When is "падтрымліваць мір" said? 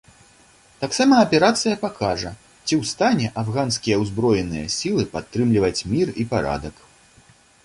5.13-6.07